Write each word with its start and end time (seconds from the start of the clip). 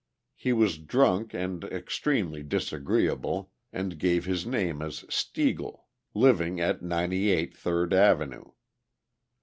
He 0.33 0.51
was 0.51 0.79
drunk 0.79 1.31
and 1.35 1.63
extremely 1.65 2.41
disagreeable, 2.41 3.51
and 3.71 3.99
gave 3.99 4.25
his 4.25 4.47
name 4.47 4.81
as 4.81 5.03
"Steigel," 5.11 5.83
living 6.15 6.59
at 6.59 6.81
98 6.81 7.55
Third 7.55 7.93
avenue. 7.93 8.45